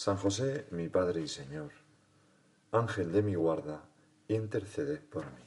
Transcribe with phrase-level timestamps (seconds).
[0.00, 1.72] San José, mi Padre y Señor,
[2.72, 3.82] Ángel de mi guarda,
[4.28, 5.42] intercede por mí.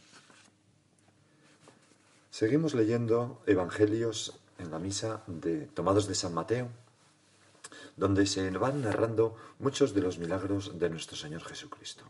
[2.29, 6.69] Seguimos leyendo Evangelios en la misa de tomados de San Mateo,
[7.97, 12.03] donde se van narrando muchos de los milagros de nuestro Señor Jesucristo.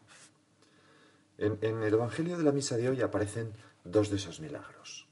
[1.37, 3.53] En, el Evangelio de la misa de hoy aparecen
[3.85, 5.07] dos de esos milagros.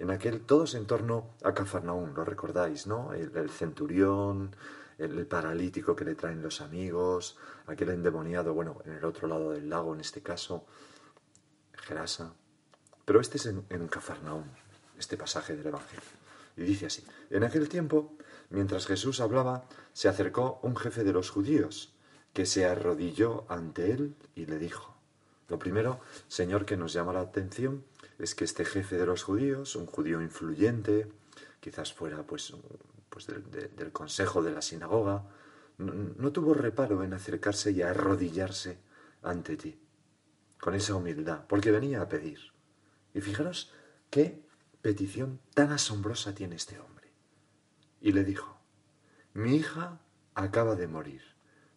[0.00, 3.12] En aquel, todos en torno a Cafarnaún, lo recordáis, ¿no?
[3.12, 4.56] el centurión,
[5.02, 7.36] el paralítico que le traen los amigos,
[7.66, 10.66] aquel endemoniado, bueno, en el otro lado del lago, en este caso,
[11.74, 12.34] Gerasa.
[13.04, 14.44] Pero este es en, en Cafarnaúm,
[14.98, 16.02] este pasaje del Evangelio.
[16.56, 18.16] Y dice así, en aquel tiempo,
[18.50, 21.94] mientras Jesús hablaba, se acercó un jefe de los judíos,
[22.32, 24.94] que se arrodilló ante él y le dijo,
[25.48, 27.84] lo primero, Señor, que nos llama la atención
[28.18, 31.08] es que este jefe de los judíos, un judío influyente,
[31.60, 32.54] quizás fuera pues
[33.12, 35.28] pues del, consejo de la sinagoga,
[35.76, 38.78] no, tuvo reparo en acercarse y arrodillarse
[39.22, 39.78] ante ti,
[40.58, 42.38] con esa humildad, porque venía a pedir.
[43.12, 43.70] Y fijaros
[44.08, 44.42] qué
[44.80, 47.12] petición tan asombrosa tiene este hombre.
[48.00, 48.56] Y le dijo,
[49.34, 50.00] mi hija
[50.34, 51.22] acaba de morir,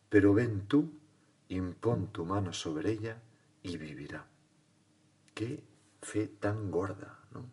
[0.08, 0.98] pero ven tú,
[1.50, 3.22] impón tu mano sobre ella
[3.62, 4.26] y vivirá.
[5.34, 5.66] Qué
[6.02, 7.52] fe tan gorda, ¿no?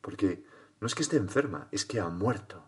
[0.00, 0.44] Porque
[0.80, 2.64] no es que esté enferma, es que ha muerto.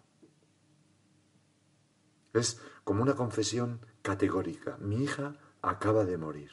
[2.32, 4.76] Es como una confesión categórica.
[4.78, 6.50] Mi hija acaba de morir.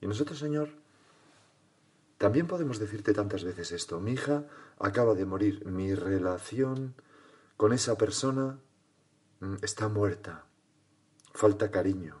[0.00, 0.70] Y nosotros, Señor,
[2.18, 4.00] también podemos decirte tantas veces esto.
[4.00, 4.46] Mi hija
[4.78, 5.64] acaba de morir.
[5.66, 6.94] Mi relación
[7.56, 8.60] con esa persona
[9.40, 10.44] mm, está muerta.
[11.32, 12.20] Falta cariño.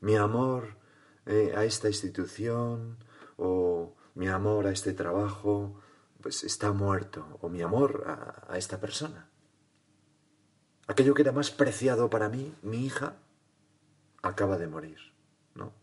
[0.00, 0.76] Mi amor
[1.26, 2.98] eh, a esta institución
[3.36, 5.80] o mi amor a este trabajo
[6.24, 8.04] pues está muerto, o mi amor
[8.48, 9.28] a, esta persona.
[10.86, 13.16] Aquello que era más preciado para mí, mi hija,
[14.22, 14.96] acaba de morir,
[15.54, 15.74] ¿no?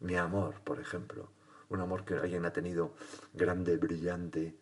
[0.00, 1.28] Mi amor, por ejemplo,
[1.68, 2.94] un amor que alguien ha tenido
[3.34, 4.58] grande, brillante,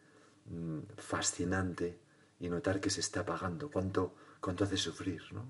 [0.47, 2.01] mm, fascinante,
[2.41, 5.47] y notar que se está apagando, cuánto, cuánto hace sufrir, ¿no?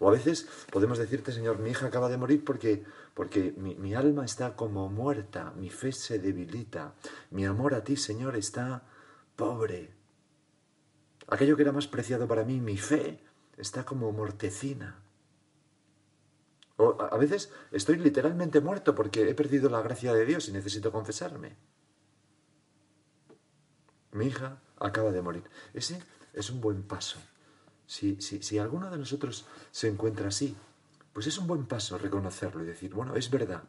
[0.00, 3.94] O a veces podemos decirte, Señor, mi hija acaba de morir porque, porque mi, mi,
[3.94, 6.92] alma está como muerta, mi fe se debilita,
[7.30, 8.82] mi amor a ti, Señor, está
[9.38, 9.94] pobre.
[11.28, 13.22] Aquello que era más preciado para mí, mi fe,
[13.56, 15.00] está como mortecina.
[16.76, 20.90] O a veces estoy literalmente muerto porque he perdido la gracia de Dios y necesito
[20.90, 21.56] confesarme.
[24.12, 25.44] Mi hija acaba de morir.
[25.72, 27.18] Ese es un buen paso.
[27.86, 30.56] Si, si, si alguno de nosotros se encuentra así,
[31.12, 33.64] pues es un buen paso reconocerlo y decir, bueno, es verdad.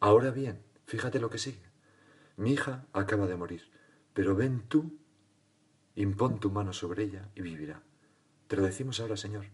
[0.00, 1.62] Ahora bien, fíjate lo que sigue.
[2.36, 3.71] Mi hija acaba de morir.
[4.14, 4.98] Pero ven tú,
[5.96, 7.82] impón tu mano sobre ella y vivirá.
[8.46, 9.46] Te lo decimos ahora, Señor.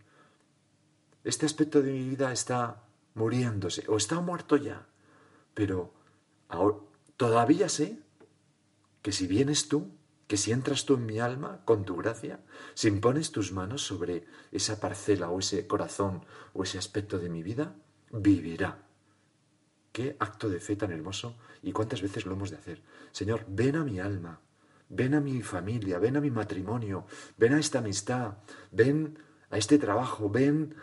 [1.24, 4.86] Este aspecto de mi vida está muriéndose o está muerto ya,
[5.54, 5.92] pero
[7.16, 8.00] todavía sé
[9.02, 9.90] que si vienes tú,
[10.26, 12.40] que si entras tú en mi alma con tu gracia,
[12.74, 17.42] si impones tus manos sobre esa parcela o ese corazón o ese aspecto de mi
[17.42, 17.74] vida,
[18.10, 18.84] vivirá.
[19.92, 22.82] Qué acto de fe tan hermoso y cuántas veces lo hemos de hacer.
[23.10, 24.40] Señor, ven a mi alma,
[24.88, 27.06] ven a mi familia, ven a mi matrimonio,
[27.36, 28.38] ven a esta amistad,
[28.70, 29.18] ven
[29.50, 30.74] a este trabajo, ven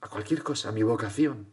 [0.00, 1.48] a cualquier cosa, a mi vocación.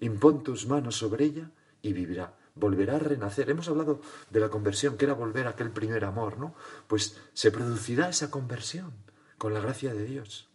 [0.00, 1.50] Impón tus manos sobre ella
[1.82, 3.50] y vivirá, volverá a renacer.
[3.50, 6.54] Hemos hablado de la conversión, que era volver a aquel primer amor, ¿no?
[6.86, 8.92] Pues se producirá esa conversión
[9.38, 10.48] con la gracia de Dios.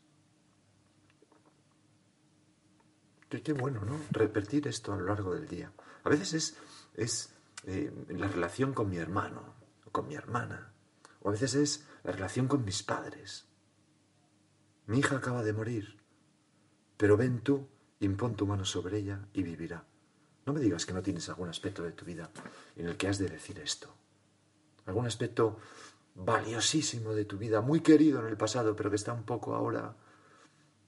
[3.29, 3.99] Qué, qué bueno, ¿no?
[4.11, 5.71] Repetir esto a lo largo del día.
[6.03, 6.57] A veces es,
[6.95, 7.34] es
[7.65, 9.55] eh, la relación con mi hermano,
[9.91, 10.73] con mi hermana,
[11.21, 13.45] o a veces es la relación con mis padres.
[14.87, 15.99] mi hija acaba de morir,
[16.97, 17.67] pero ven tú,
[17.99, 19.85] impón tu mano sobre ella y vivirá.
[20.45, 22.29] No me digas que no tienes algún aspecto de tu vida
[22.75, 23.93] en el que has de decir esto.
[24.85, 25.57] Algún aspecto
[26.13, 29.95] valiosísimo de tu vida, muy querido en el pasado, pero que está un poco ahora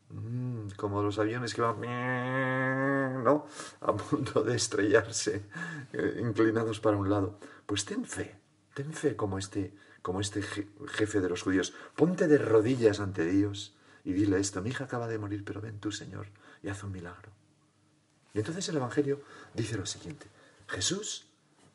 [0.09, 1.81] mm, como los aviones que van
[3.23, 3.45] ¿no?
[3.81, 5.45] a punto de estrellarse,
[5.93, 7.39] eh, inclinados para un lado.
[7.65, 8.39] Pues ten fe,
[8.73, 11.73] ten fe como este, como este jefe de los judíos.
[11.95, 15.79] Ponte de rodillas ante Dios y dile esto, mi hija acaba de morir, pero ven
[15.79, 16.27] tú, Señor,
[16.63, 17.31] y haz un milagro.
[18.33, 19.21] Y entonces el Evangelio
[19.53, 20.27] dice lo siguiente,
[20.67, 21.27] Jesús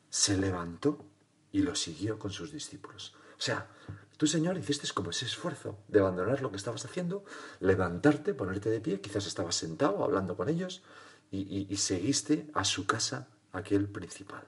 [0.09, 1.05] se levantó
[1.51, 3.15] y lo siguió con sus discípulos.
[3.37, 3.67] O sea,
[4.17, 7.23] tú, Señor, hiciste como ese esfuerzo de abandonar lo que estabas haciendo,
[7.59, 10.83] levantarte, ponerte de pie, quizás estabas sentado hablando con ellos
[11.31, 14.43] y, seguiste a su casa aquel principal.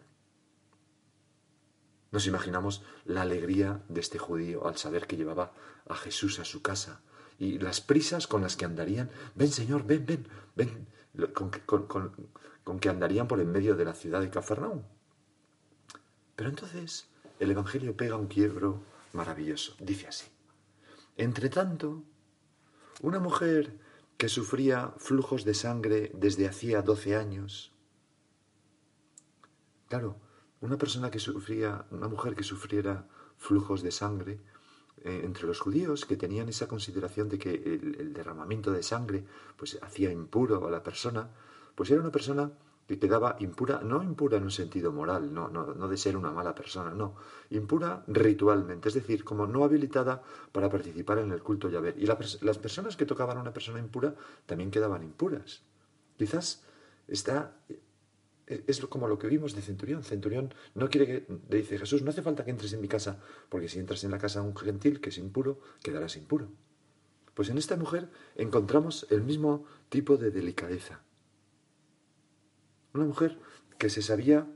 [2.11, 5.53] Nos imaginamos la alegría de este judío al saber que llevaba
[5.87, 7.01] a Jesús a su casa
[7.39, 9.09] y las prisas con las que andarían.
[9.33, 10.87] Ven, Señor, ven, ven, ven,
[11.33, 11.49] con,
[12.63, 14.83] con que andarían por en medio de la ciudad de Cafarnaúm.
[16.35, 17.07] Pero entonces
[17.39, 18.83] el Evangelio pega un quiebro
[19.15, 19.75] maravilloso.
[19.79, 20.27] Dice así.
[21.17, 22.03] Entre tanto,
[23.01, 23.79] una mujer
[24.17, 27.73] que sufría flujos de sangre desde hacía doce años,
[29.87, 30.17] claro,
[30.61, 33.07] una persona que sufría, una mujer que sufriera
[33.37, 34.39] flujos de sangre,
[35.03, 39.25] eh, entre los judíos que tenían esa consideración de que el, derramamiento de sangre
[39.57, 41.29] pues hacía impuro a la persona,
[41.75, 42.51] pues era una persona
[42.87, 46.53] quedaba impura, no impura en un sentido moral, no, no, no de ser una mala
[46.53, 47.15] persona, no,
[47.49, 50.21] impura ritualmente, es decir, como no habilitada
[50.51, 51.95] para participar en el culto Yahvé.
[51.97, 54.15] Y las personas que tocaban a una persona impura
[54.45, 55.63] también quedaban impuras.
[56.17, 56.63] Quizás
[57.07, 57.55] está
[58.47, 60.03] es como lo que vimos de Centurión.
[60.03, 63.19] Centurión no quiere que, le dice Jesús, no hace falta que entres en mi casa,
[63.49, 66.49] porque si entras en la casa de un gentil que es impuro, quedarás impuro.
[67.33, 71.01] Pues en esta mujer encontramos el mismo tipo de delicadeza.
[72.95, 73.37] Una mujer
[73.77, 74.47] que se sabía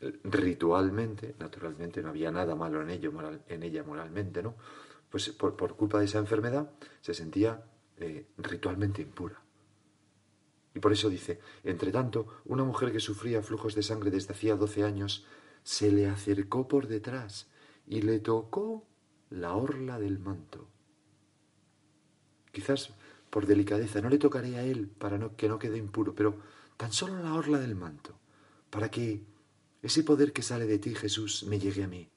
[0.00, 3.12] eh, ritualmente, naturalmente no había nada malo en, ello,
[3.48, 4.54] en ella moralmente, ¿no?
[5.10, 6.70] Pues por, culpa de esa enfermedad
[7.00, 7.64] se sentía
[7.98, 9.42] eh, ritualmente impura.
[10.74, 14.54] Y por eso dice, entre tanto, una mujer que sufría flujos de sangre desde hacía
[14.54, 15.26] doce años
[15.64, 17.48] se le acercó por detrás
[17.86, 18.86] y le tocó
[19.28, 20.68] la orla del manto.
[22.52, 22.94] Quizás
[23.28, 26.36] por delicadeza no le tocaré a él para que no quede impuro, pero
[26.82, 28.18] tan solo la orla del manto,
[28.68, 29.22] para que
[29.84, 32.08] ese poder que sale de ti, Jesús, me llegue a mí.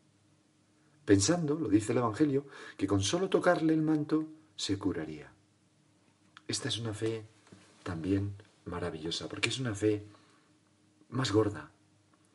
[1.06, 5.32] Pensando, lo dice el Evangelio, que con solo tocarle el manto se curaría.
[6.48, 7.28] Esta es una fe
[7.84, 8.34] también
[8.66, 10.04] maravillosa, porque es una fe
[11.10, 11.70] más gorda.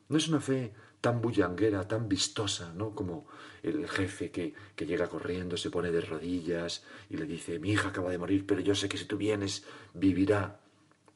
[0.07, 2.95] No es una fe tan bullanguera, tan vistosa, ¿no?
[2.95, 3.25] Como
[3.61, 7.89] el jefe que, que, llega corriendo, se pone de rodillas y le dice, mi hija
[7.89, 10.61] acaba de morir, pero yo sé que si tú vienes, vivirá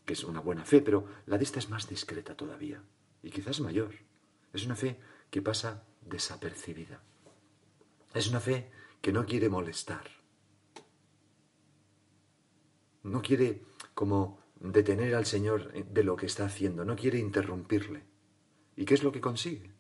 [0.06, 2.84] que es una buena fe, pero la de esta es más discreta todavía
[3.24, 3.96] y quizás mayor.
[4.54, 5.00] Es una fe
[5.30, 7.02] que pasa desapercibida.
[8.14, 8.72] Es una fe
[9.02, 10.10] que no quiere molestar.
[13.04, 13.64] No quiere
[13.94, 18.04] como detener al Señor de lo que está haciendo, no quiere interrumpirle.
[18.76, 19.72] ¿Y qué es lo que consigue?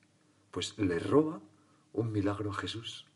[0.51, 1.41] Pues le roba
[1.93, 3.07] un milagro a Jesús.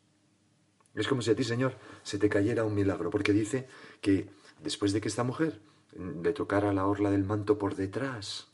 [0.95, 3.67] Es como si a ti, Señor, se te cayera un milagro, porque dice
[4.01, 4.29] que
[4.61, 5.61] después de que esta mujer
[5.93, 8.47] le tocara la orla del manto por detrás,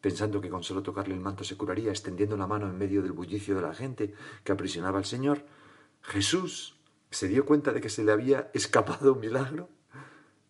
[0.00, 3.12] pensando que con solo tocarle el manto se curaría, extendiendo la mano en medio del
[3.12, 5.44] bullicio de la gente que aprisionaba al Señor,
[6.02, 6.76] Jesús
[7.10, 9.68] se dio cuenta de que se le había escapado un milagro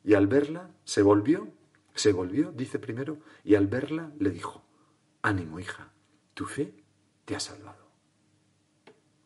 [0.05, 1.49] y al verla se volvió,
[1.95, 4.65] se volvió, dice primero, y al verla le dijo,
[5.23, 5.93] ánimo hija,
[6.35, 6.75] tu fe
[7.25, 7.83] te ha salvado.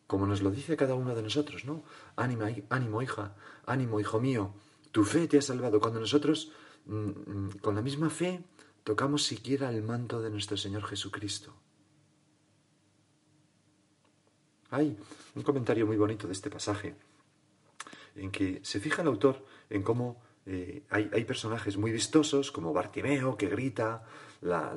[0.06, 1.82] Como nos lo dice cada uno de nosotros, ¿no?
[2.14, 3.34] Ánimo, ánimo hija,
[3.66, 4.54] ánimo hijo mío,
[4.92, 5.80] tu fe te ha salvado.
[5.80, 6.52] Cuando nosotros
[6.86, 8.42] con la misma fe
[8.84, 11.52] tocamos siquiera el manto de nuestro Señor Jesucristo.
[14.70, 14.96] Hay
[15.34, 16.94] un comentario muy bonito de este pasaje,
[18.14, 23.36] en que se fija el autor en cómo eh, hay, personajes muy vistosos, como Bartimeo,
[23.36, 24.04] que grita,
[24.42, 24.72] la,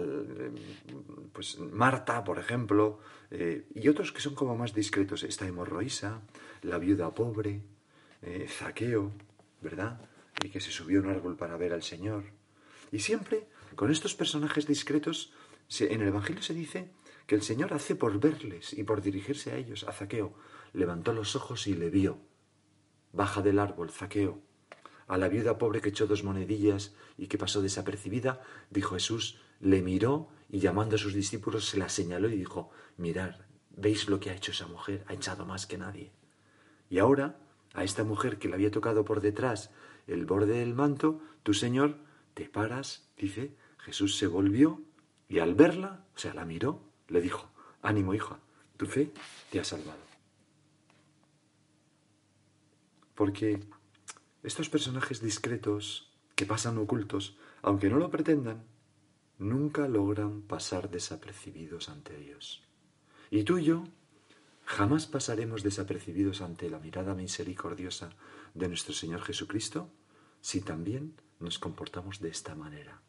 [1.32, 3.00] pues Marta, por ejemplo,
[3.30, 5.24] eh, y otros que son como más discretos.
[5.24, 6.22] Está hemorroísa,
[6.64, 7.62] la viuda pobre,
[8.24, 9.12] eh, Zaqueo,
[9.62, 10.02] ¿verdad?
[10.44, 12.26] Y que se subió a un árbol para ver al Señor.
[12.92, 15.34] Y siempre, con estos personajes discretos,
[15.80, 16.92] en el Evangelio se dice
[17.28, 19.86] que el Señor hace por verles y por dirigirse a ellos.
[19.88, 20.34] A Zaqueo
[20.74, 22.20] levantó los ojos y le vio.
[23.14, 24.42] Baja del árbol, Zaqueo.
[25.08, 29.82] A la viuda pobre que echó dos monedillas y que pasó desapercibida, dijo Jesús, le
[29.82, 33.36] miró y llamando a sus discípulos se la señaló y dijo, mirad,
[33.72, 35.04] ¿veis lo que ha hecho esa mujer?
[35.08, 36.12] Ha echado más que nadie.
[36.90, 37.40] Y ahora
[37.74, 39.72] a esta mujer que le había tocado por detrás
[40.10, 41.98] el borde del manto, tu Señor,
[42.34, 44.82] te paras, dice, Jesús se volvió
[45.28, 47.50] y al verla, o sea, la miró, le dijo,
[47.82, 48.40] ánimo hija,
[48.78, 49.12] tu fe
[49.52, 50.00] te ha salvado.
[53.16, 53.60] Porque
[54.44, 58.64] estos personajes discretos que pasan ocultos, aunque no lo pretendan,
[59.38, 62.64] nunca logran pasar desapercibidos ante Dios.
[63.30, 63.84] Y tú y yo
[64.64, 68.12] jamás pasaremos desapercibidos ante la mirada misericordiosa
[68.54, 69.90] de nuestro Señor Jesucristo
[70.42, 73.02] si también nos comportamos de esta manera.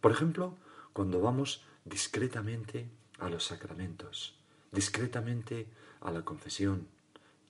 [0.00, 0.56] Por ejemplo,
[0.92, 4.38] cuando vamos discretamente a los sacramentos,
[4.72, 5.66] discretamente
[6.00, 6.88] a la confesión,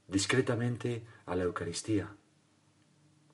[0.07, 2.15] discretamente a la Eucaristía.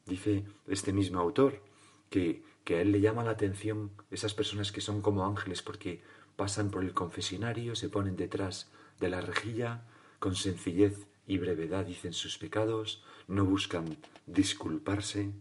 [0.06, 1.62] Dice este mismo autor
[2.10, 6.02] que, que a él le llama la atención esas personas que son como ángeles porque
[6.36, 9.84] pasan por el confesionario, se ponen detrás de la rejilla,
[10.18, 15.32] con sencillez y brevedad dicen sus pecados, no buscan disculparse,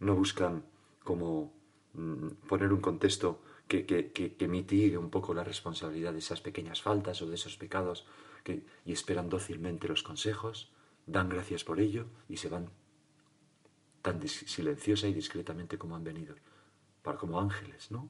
[0.00, 0.64] no buscan
[1.04, 1.52] como
[1.94, 6.82] mm, poner un contexto que, que, que, mitigue un poco la responsabilidad de esas pequeñas
[6.82, 8.04] faltas o de esos pecados
[8.42, 10.72] que, y esperan dócilmente los consejos,
[11.06, 12.70] dan gracias por ello y se van
[14.02, 16.34] tan silenciosa y discretamente como han venido,
[17.02, 18.08] para como ángeles, ¿no?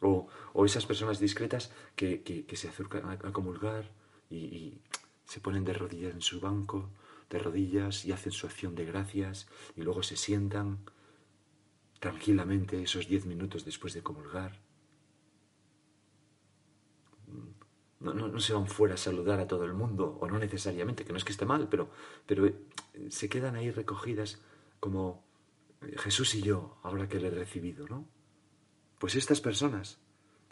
[0.00, 3.90] O, o esas personas discretas que, se acercan a, comulgar
[4.30, 4.80] y, y
[5.24, 6.90] se ponen de rodillas en su banco
[7.34, 10.78] de rodillas y hacen su acción de gracias y luego se sientan
[11.98, 14.60] tranquilamente esos diez minutos después de comulgar.
[18.00, 21.12] No, no, se van fuera a saludar a todo el mundo, o no necesariamente, que
[21.12, 21.88] no es que esté mal, pero,
[22.26, 22.54] pero eh,
[23.08, 24.42] se quedan ahí recogidas
[24.78, 25.24] como
[25.96, 28.06] Jesús y yo, ahora que le he recibido, ¿no?
[28.98, 29.98] Pues estas personas,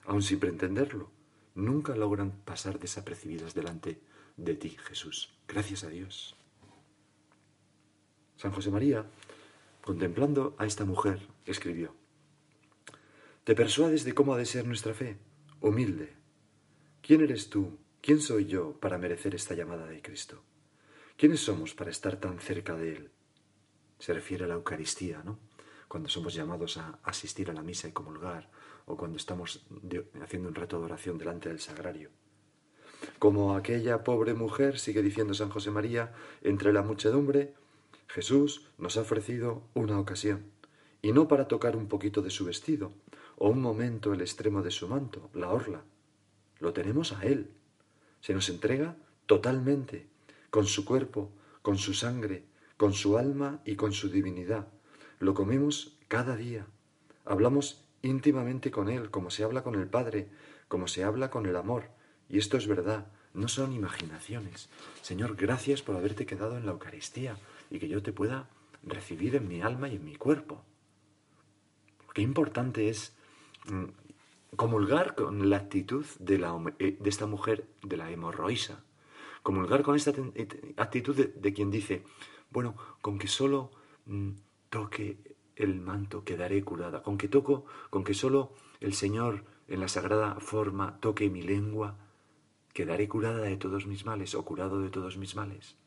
[0.07, 1.11] aun sin pretenderlo,
[1.55, 4.01] nunca logran pasar desapercibidas delante
[4.39, 5.35] de ti, Jesús.
[5.47, 6.35] Gracias a Dios.
[8.43, 9.07] San José María,
[9.83, 11.95] contemplando a esta mujer, escribió,
[13.45, 15.17] ¿Te persuades de cómo ha de ser nuestra fe?
[15.61, 16.13] Humilde.
[17.03, 17.79] ¿Quién eres tú?
[18.01, 20.43] ¿Quién soy yo para merecer esta llamada de Cristo?
[21.17, 23.11] ¿Quiénes somos para estar tan cerca de Él?
[24.01, 25.39] Se refiere a la Eucaristía, ¿no?
[25.87, 28.51] Cuando somos llamados a asistir a la misa y comulgar,
[28.87, 29.65] o cuando estamos
[30.21, 32.11] haciendo un rato de oración delante del sagrario.
[33.21, 37.55] Como aquella pobre mujer, sigue diciendo San José María, entre la muchedumbre,
[38.13, 40.45] Jesús nos ha ofrecido una ocasión,
[41.01, 42.93] y no para tocar un poquito de su vestido,
[43.39, 45.83] o un momento el extremo de su manto, la orla.
[46.61, 47.51] Lo tenemos a Él.
[48.21, 50.09] Se nos entrega totalmente,
[50.51, 52.45] con su cuerpo, con su sangre,
[52.77, 54.69] con su alma y con su divinidad.
[55.19, 56.67] Lo comemos cada día.
[57.25, 60.29] Hablamos íntimamente con Él, como se habla con el Padre,
[60.69, 61.85] como se habla con el amor.
[62.29, 64.69] Y esto es verdad, no son imaginaciones.
[65.01, 67.39] Señor, gracias por haberte quedado en la Eucaristía
[67.73, 68.51] y que yo te pueda
[68.83, 70.63] recibir en mi alma y en mi cuerpo.
[72.13, 73.17] Qué importante es
[73.67, 78.85] mm, comulgar con la actitud de, la, eh, de esta mujer, de la hemorroísa.
[79.43, 82.05] Comulgar con esta eh, actitud de, quien dice,
[82.51, 83.71] bueno, con que solo
[84.05, 84.33] mm,
[84.69, 85.17] toque
[85.57, 90.41] el manto quedaré curada, con que toco, con que solo el Señor en la sagrada
[90.41, 91.97] forma toque mi lengua,
[92.75, 95.79] quedaré curada de todos mis males o curado de todos mis males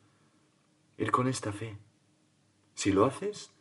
[0.97, 1.77] ir con esta fe.
[2.73, 3.51] Si lo haces,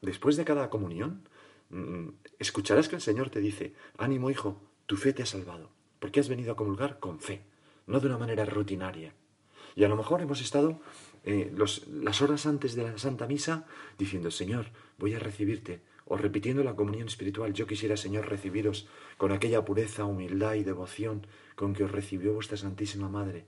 [0.00, 1.28] después de cada comunión,
[1.70, 6.20] mm, escucharás que el Señor te dice, ánimo hijo, tu fe te ha salvado, porque
[6.20, 7.42] has venido a comulgar con fe,
[7.86, 9.14] no de una manera rutinaria.
[9.74, 10.80] Y a lo mejor hemos estado
[11.24, 13.66] eh, las horas antes de la Santa Misa
[13.98, 14.66] diciendo, Señor,
[14.98, 18.88] voy a recibirte, o repitiendo la comunión espiritual, yo quisiera, Señor, recibiros
[19.18, 23.46] con aquella pureza, humildad y devoción con que os recibió vuestra Santísima Madre.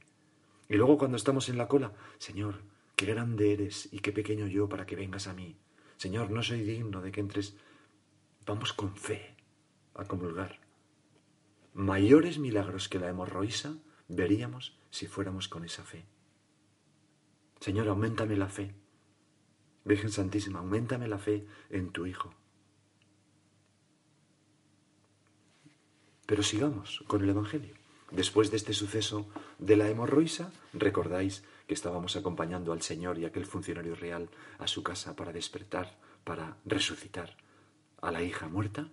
[0.69, 2.57] Y luego cuando estamos en la cola, Señor,
[3.00, 5.57] Qué grande eres y qué pequeño yo para que vengas a mí.
[5.97, 7.57] Señor, no soy digno de que entres.
[8.45, 9.37] Vamos con fe
[9.95, 10.61] a comulgar.
[11.73, 13.75] Mayores milagros que la hemorroísa
[14.09, 16.04] veríamos si fuéramos con esa fe.
[17.59, 18.75] Señor, aumentame la fe.
[19.87, 22.35] Virgen Santísima, aumentame la fe en tu Hijo.
[26.26, 27.80] Pero sigamos con el Evangelio.
[28.11, 29.26] Después de este suceso
[29.59, 34.82] de la hemorroísa, recordáis que estábamos acompañando al Señor y aquel funcionario real a su
[34.82, 37.36] casa para despertar, para resucitar
[38.02, 38.88] a la hija muerta,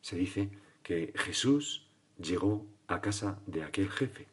[0.00, 0.48] se dice
[0.82, 4.28] que Jesús llegó a casa de aquel jefe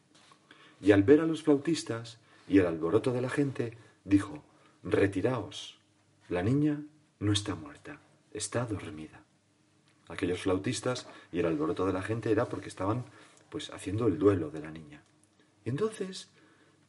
[0.79, 4.41] y al ver a los flautistas y el alboroto de la gente, dijo,
[4.81, 5.79] retiraos,
[6.29, 6.83] la niña
[7.19, 8.00] no está muerta,
[8.31, 9.25] está dormida.
[10.07, 13.03] Aquellos flautistas y el alboroto de la gente era porque estaban
[13.50, 15.03] pues haciendo el duelo de la niña.
[15.65, 16.29] Y entonces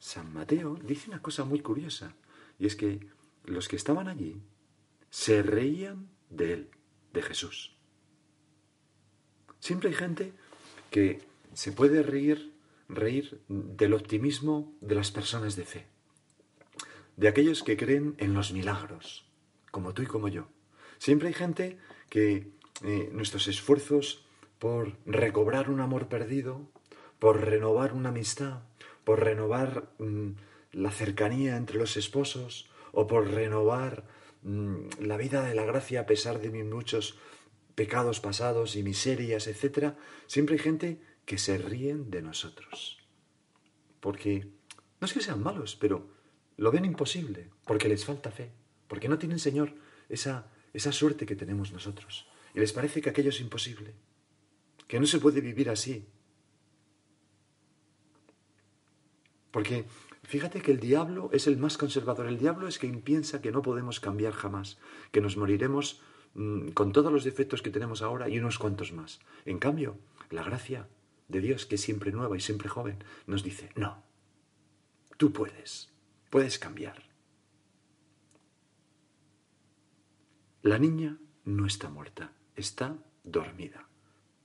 [0.05, 2.15] San Mateo dice una cosa muy curiosa,
[2.59, 3.01] y es que
[3.47, 4.37] los que estaban allí
[5.09, 6.71] se reían de él,
[7.15, 7.75] de Jesús.
[9.61, 10.35] Siempre hay gente
[10.91, 11.23] que
[11.55, 12.53] se puede reír,
[12.87, 15.87] reír del optimismo de las personas de fe,
[17.17, 19.25] de aquellos que creen en los milagros,
[19.71, 20.49] como tú y como yo.
[20.99, 21.79] Siempre hay gente
[22.11, 24.27] que eh, nuestros esfuerzos
[24.59, 26.69] por recobrar un amor perdido,
[27.19, 28.65] por renovar una amistad,
[29.05, 30.31] por renovar mm,
[30.73, 34.05] la cercanía entre los esposos o por renovar
[34.43, 37.19] mm, la vida de la gracia a pesar de mis muchos
[37.75, 39.95] pecados pasados y miserias, etc.,
[40.27, 42.99] siempre hay gente que se ríen de nosotros.
[44.01, 44.47] Porque
[45.01, 46.09] no es que sean malos, pero
[46.57, 48.53] lo ven imposible, porque les falta fe,
[48.87, 49.75] porque no tienen, Señor,
[50.09, 52.29] esa, esa suerte que tenemos nosotros.
[52.55, 53.95] Y les parece que aquello es imposible,
[54.87, 56.07] que no se puede vivir así,
[59.55, 59.85] Porque
[60.25, 62.27] fíjate que el diablo es el más conservador.
[62.27, 64.79] El diablo es quien piensa que no podemos cambiar jamás,
[65.13, 66.03] que nos moriremos
[66.35, 69.21] mm, con todos los defectos que tenemos ahora y unos cuantos más.
[69.45, 69.97] En cambio,
[70.31, 70.89] la gracia
[71.29, 74.03] de Dios, que es siempre nueva y siempre joven, nos dice, no,
[75.19, 75.89] tú puedes,
[76.31, 77.05] puedes cambiar.
[80.63, 83.87] La niña no está muerta, está dormida,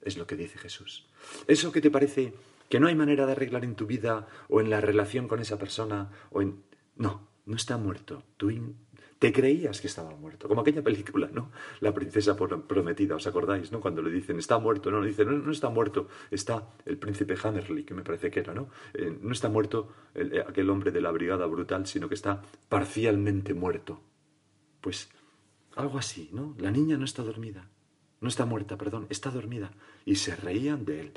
[0.02, 1.08] es lo que dice Jesús.
[1.48, 2.36] Eso que te parece
[2.70, 5.58] que no hay manera de arreglar en tu vida o en la relación con esa
[5.58, 6.64] persona o en...
[6.96, 8.24] No, no está muerto.
[8.38, 8.52] Tú
[9.20, 11.52] te creías que estaba muerto, como aquella película, ¿no?
[11.82, 13.82] La princesa prometida, ¿os acordáis, no?
[13.82, 17.36] Cuando le dicen, está muerto, no, le dicen, no, no está muerto, está el príncipe
[17.42, 18.70] Hammerly, que me parece que era, ¿no?
[18.94, 23.54] Eh, no está muerto eh, aquel hombre de la brigada brutal, sino que está parcialmente
[23.54, 24.00] muerto.
[24.80, 25.10] Pues
[25.76, 26.56] algo así, ¿no?
[26.58, 27.68] La niña no está dormida,
[28.22, 29.72] no está muerta, perdón, está dormida,
[30.06, 31.12] y se reían de él.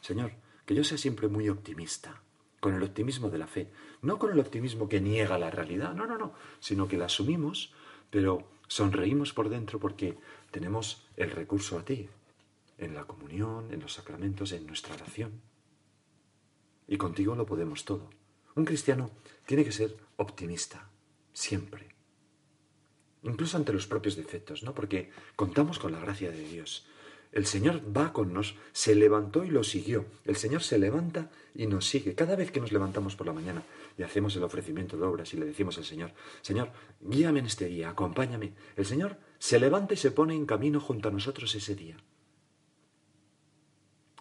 [0.00, 0.32] Señor,
[0.70, 2.22] que yo sea siempre muy optimista,
[2.60, 3.72] con el optimismo de la fe,
[4.02, 7.74] no con el optimismo que niega la realidad, no, no, no, sino que la asumimos,
[8.08, 10.16] pero sonreímos por dentro porque
[10.52, 12.08] tenemos el recurso a ti,
[12.78, 15.40] en la comunión, en los sacramentos, en nuestra oración.
[16.86, 18.08] Y contigo lo podemos todo.
[18.54, 19.10] Un cristiano
[19.46, 20.88] tiene que ser optimista,
[21.32, 21.88] siempre.
[23.24, 24.72] Incluso ante los propios defectos, ¿no?
[24.72, 26.86] Porque contamos con la gracia de Dios.
[27.32, 30.06] El Señor va con nos, se levantó y lo siguió.
[30.24, 32.14] El Señor se levanta y nos sigue.
[32.14, 33.62] Cada vez que nos levantamos por la mañana
[33.96, 36.12] y hacemos el ofrecimiento de obras y le decimos al Señor,
[36.42, 38.54] Señor, guíame en este día, acompáñame.
[38.76, 41.96] El Señor se levanta y se pone en camino junto a nosotros ese día.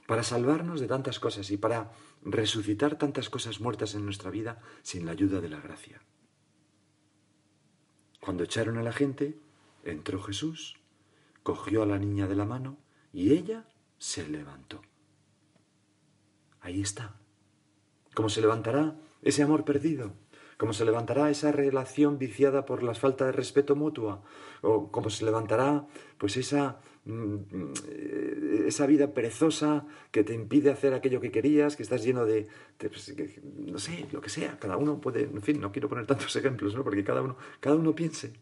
[0.06, 1.92] Para salvarnos de tantas cosas y para
[2.24, 6.02] resucitar tantas cosas muertas en nuestra vida sin la ayuda de la gracia.
[8.20, 9.40] Cuando echaron a la gente,
[9.84, 10.78] entró Jesús,
[11.42, 12.78] cogió a la niña de la mano,
[13.14, 13.66] y ella
[13.98, 14.82] se levantó.
[16.62, 17.16] Ahí está.
[18.14, 20.14] ¿Cómo se levantará ese amor perdido?
[20.58, 24.24] ¿Cómo se levantará esa relación viciada por la falta de respeto mutua?
[24.62, 27.38] ¿O cómo se levantará pues esa, mm,
[28.68, 33.16] esa vida perezosa que te impide hacer aquello que querías, que estás lleno de, pues,
[33.56, 34.60] no sé, lo que sea?
[34.60, 36.84] Cada uno puede, en fin, no quiero poner tantos ejemplos, ¿no?
[36.84, 38.34] Porque cada uno, cada uno piense.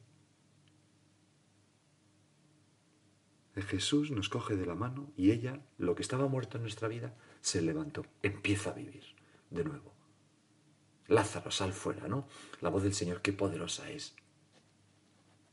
[3.61, 7.15] Jesús nos coge de la mano y ella, lo que estaba muerto en nuestra vida,
[7.41, 9.03] se levantó, empieza a vivir
[9.49, 9.93] de nuevo.
[11.07, 12.27] Lázaro, sal fuera, ¿no?
[12.61, 14.15] La voz del Señor, qué poderosa es.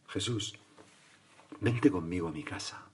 [0.09, 0.59] Jesús,
[1.61, 2.91] vente conmigo a mi casa.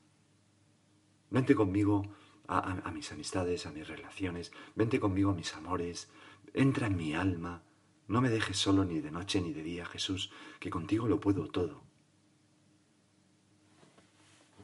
[1.30, 2.02] Vente conmigo
[2.46, 4.52] a, a, mis amistades, a mis relaciones.
[4.74, 6.08] Vente conmigo a mis amores.
[6.52, 7.62] Entra en mi alma.
[8.08, 11.48] No me dejes solo ni de noche ni de día, Jesús, que contigo lo puedo
[11.48, 11.89] todo.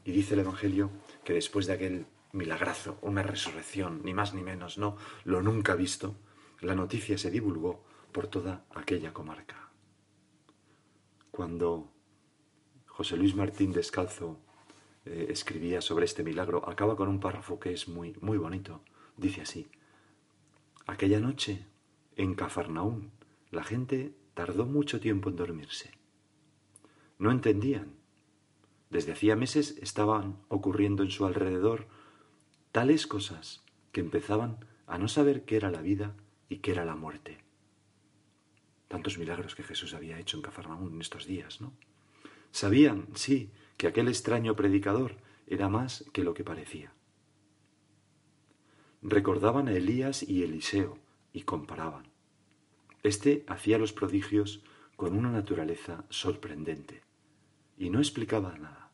[0.07, 0.89] Y dice el Evangelio
[1.25, 6.15] que después de aquel milagrazo, una resurrección, ni más ni menos, no, lo nunca visto,
[6.61, 9.69] la noticia se divulgó por toda aquella comarca.
[11.29, 11.91] Cuando
[12.85, 14.39] José Luis Martín Descalzo
[15.03, 18.81] eh, escribía sobre este milagro, acaba con un párrafo que es muy, muy bonito.
[19.17, 19.67] Dice así,
[20.85, 21.65] aquella noche,
[22.15, 23.11] en Cafarnaún,
[23.51, 25.91] la gente tardó mucho tiempo en dormirse.
[27.19, 27.96] No entendían
[28.89, 31.87] desde hacía meses estaban ocurriendo en su alrededor
[32.71, 36.15] tales cosas que empezaban a no saber qué era la vida
[36.47, 37.39] y qué era la muerte.
[38.87, 41.73] Tantos milagros que Jesús había hecho en Cafarnaún en estos días, ¿no?
[42.51, 46.93] Sabían, sí, que aquel extraño predicador era más que lo que parecía.
[49.01, 50.97] Recordaban a Elías y Eliseo
[51.33, 52.07] y comparaban.
[53.03, 54.63] Este hacía los prodigios
[54.95, 57.06] con una naturaleza sorprendente
[57.77, 58.91] y no explicaba nada.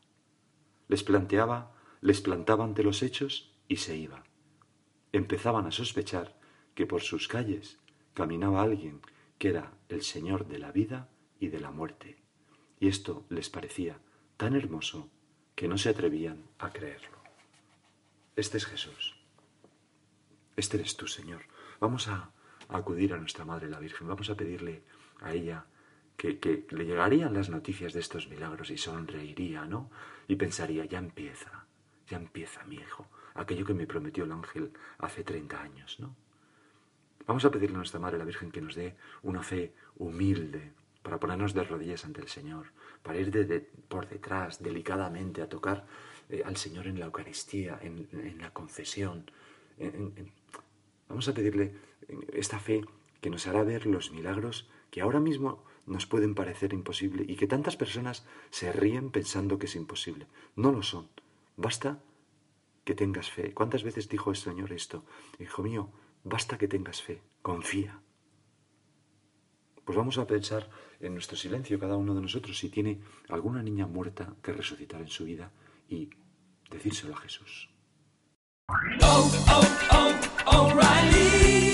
[0.88, 4.24] Les planteaba, les plantaba ante los hechos y se iba.
[5.12, 6.38] Empezaban a sospechar
[6.74, 7.78] que por sus calles
[8.12, 9.00] caminaba alguien
[9.38, 11.08] que era el Señor de la vida
[11.40, 12.22] y de la muerte.
[12.78, 13.98] Y esto les parecía
[14.36, 15.10] tan hermoso
[15.54, 17.18] que no se atrevían a creerlo.
[18.36, 19.16] Este es Jesús.
[20.56, 21.42] Este eres tú, Señor.
[21.80, 22.30] Vamos a,
[22.68, 24.82] acudir a nuestra Madre la Virgen, vamos a pedirle
[25.20, 25.66] a ella
[26.16, 29.90] que, le llegarían las noticias de estos milagros y sonreiría, ¿no?
[30.28, 31.66] Y pensaría, ya empieza,
[32.08, 36.14] ya empieza mi hijo, aquello que me prometió el ángel hace 30 años, ¿no?
[37.26, 40.72] Vamos a pedirle a nuestra Madre la Virgen que nos dé una fe humilde
[41.02, 42.66] para ponernos de rodillas ante el Señor,
[43.02, 45.86] para ir de, por detrás delicadamente a tocar
[46.28, 49.30] eh, al Señor en la Eucaristía, en, la confesión.
[51.08, 51.74] vamos a pedirle
[52.32, 52.84] esta fe
[53.20, 57.46] que nos hará ver los milagros que ahora mismo nos pueden parecer imposibles y que
[57.46, 60.26] tantas personas se ríen pensando que es imposible.
[60.56, 61.08] No lo son.
[61.56, 62.00] Basta
[62.84, 63.52] que tengas fe.
[63.52, 65.04] ¿Cuántas veces dijo el Señor esto?
[65.38, 65.90] Hijo mío,
[66.22, 67.22] basta que tengas fe.
[67.42, 68.00] Confía.
[69.84, 70.70] Pues vamos a pensar
[71.00, 75.08] en nuestro silencio cada uno de nosotros si tiene alguna niña muerta que resucitar en
[75.08, 75.52] su vida
[75.88, 76.08] y
[76.70, 77.68] decírselo a Jesús.
[79.02, 81.73] Oh, oh, oh,